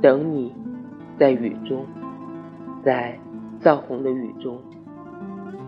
[0.00, 0.54] 等你，
[1.18, 1.84] 在雨中，
[2.84, 3.18] 在
[3.60, 4.58] 燥红的雨中，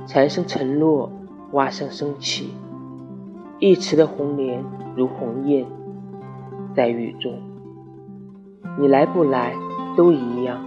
[0.07, 1.11] 蝉声沉落，
[1.53, 2.55] 蛙声升起，
[3.59, 4.63] 一池的红莲
[4.95, 5.67] 如鸿雁，
[6.77, 7.33] 在雨中。
[8.79, 9.53] 你来不来
[9.97, 10.65] 都一样，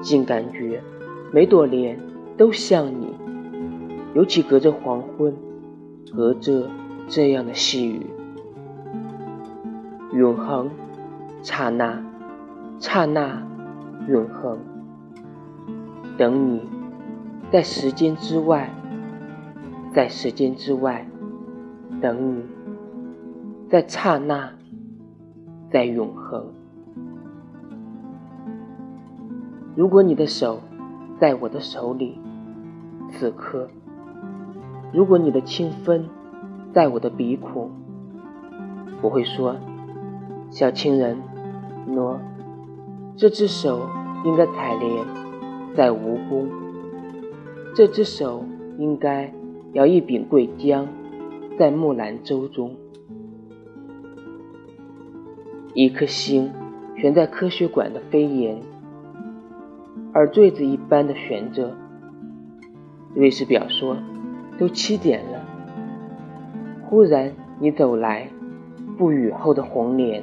[0.00, 0.80] 竟感觉
[1.32, 1.98] 每朵莲
[2.36, 3.12] 都像你，
[4.14, 5.34] 尤其隔着黄昏，
[6.14, 6.68] 隔着
[7.08, 8.06] 这样的细雨，
[10.12, 10.70] 永恒，
[11.42, 12.00] 刹那。
[12.80, 13.42] 刹那，
[14.06, 14.58] 永恒。
[16.16, 16.62] 等你，
[17.50, 18.70] 在时间之外，
[19.92, 21.06] 在时间之外，
[22.00, 22.44] 等你，
[23.68, 24.52] 在刹那，
[25.70, 26.46] 在永恒。
[29.74, 30.60] 如果你的手
[31.18, 32.18] 在我的手里，
[33.10, 33.66] 此刻；
[34.92, 36.08] 如果你的清风
[36.72, 37.70] 在我的鼻孔，
[39.02, 39.56] 我会说
[40.50, 41.18] ：“小情人，
[41.88, 42.18] 喏。”
[43.20, 43.88] 这只手
[44.24, 45.04] 应该采莲
[45.74, 46.46] 在蜈蚣，
[47.74, 48.44] 这只手
[48.78, 49.34] 应该
[49.72, 50.86] 摇一柄桂浆
[51.58, 52.76] 在木兰舟中。
[55.74, 56.52] 一颗星
[56.96, 58.62] 悬在科学馆的飞檐，
[60.12, 61.76] 而坠子一般的悬着。
[63.16, 63.96] 瑞士表说
[64.60, 65.44] 都七点了，
[66.84, 68.30] 忽然你走来，
[68.96, 70.22] 不雨后的红莲，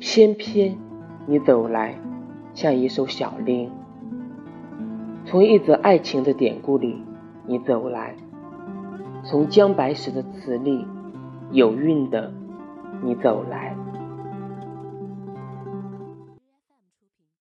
[0.00, 0.76] 偏偏。
[1.30, 1.94] 你走来，
[2.54, 3.68] 像一首小令；
[5.26, 7.02] 从一则爱情的典故里，
[7.44, 8.14] 你走来；
[9.24, 10.86] 从姜白石的词里，
[11.50, 12.32] 有韵的，
[13.02, 13.76] 你走来。